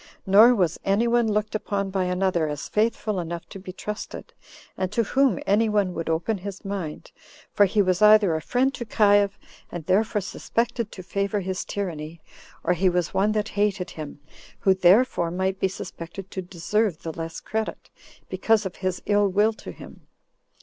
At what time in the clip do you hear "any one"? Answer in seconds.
0.83-1.31, 5.45-5.93